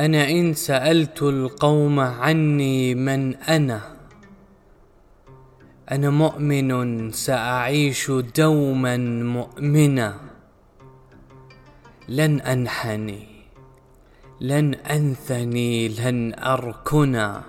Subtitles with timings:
[0.00, 3.80] أنا إن سألت القوم عني من أنا.
[5.90, 10.14] أنا مؤمن سأعيش دوما مؤمنا.
[12.08, 13.26] لن أنحني
[14.40, 17.42] لن أنثني لن أركنا.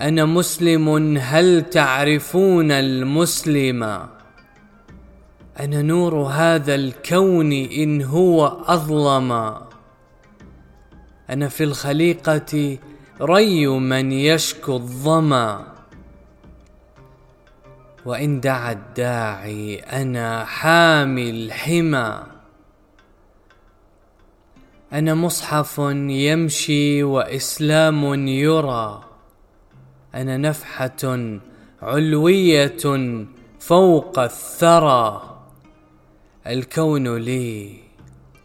[0.00, 3.82] أنا مسلم هل تعرفون المسلم؟
[5.60, 9.67] أنا نور هذا الكون إن هو أظلم.
[11.30, 12.78] أنا في الخليقة
[13.20, 15.66] ري من يشكو الظمأ
[18.04, 22.22] وإن دعا الداعي أنا حامي الحمى.
[24.92, 29.04] أنا مصحف يمشي وإسلام يرى
[30.14, 31.28] أنا نفحة
[31.82, 32.78] علوية
[33.58, 35.38] فوق الثرى.
[36.46, 37.87] الكون لي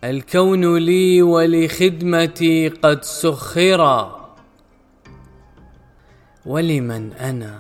[0.04, 4.30] الكون لي ولخدمتي قد سخرا
[6.46, 7.60] ولمن أنا؟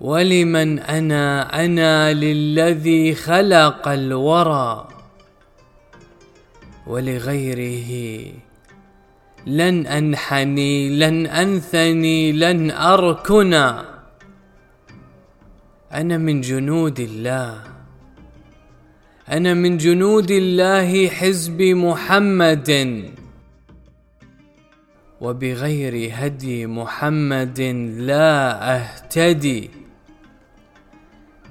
[0.00, 4.88] ولمن أنا؟ أنا للذي خلق الورى.
[6.86, 7.92] ولغيره
[9.46, 13.84] لن أنحني لن أنثني لن اركنا
[15.92, 17.75] أنا من جنود الله.
[19.26, 22.70] أنا من جنود الله حزب محمد.
[25.20, 27.60] وبغير هدي محمد
[27.98, 28.36] لا
[28.76, 29.70] أهتدي.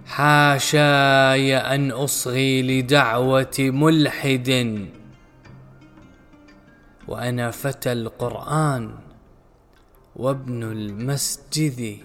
[0.05, 4.49] حاشاي أن أصغي لدعوة ملحد.
[7.07, 8.91] وأنا فتى القرآن
[10.15, 11.97] وابن المسجد.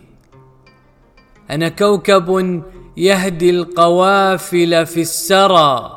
[1.50, 2.62] أنا كوكب
[3.00, 5.96] يهدي القوافل في السرى.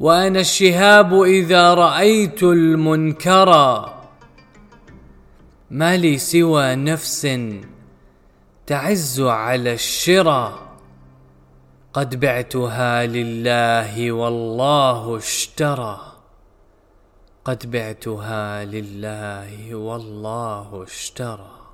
[0.00, 3.96] وأنا الشهاب إذا رأيت المنكرا
[5.70, 7.28] ما لي سوى نفس
[8.66, 10.58] تعز على الشرى.
[11.92, 16.00] قد بعتها لله والله اشترى.
[17.44, 21.65] قد بعتها لله والله اشترى.